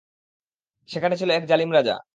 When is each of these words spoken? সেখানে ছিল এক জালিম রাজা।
সেখানে 0.89 1.15
ছিল 1.17 1.29
এক 1.31 1.43
জালিম 1.45 1.69
রাজা। 1.71 1.95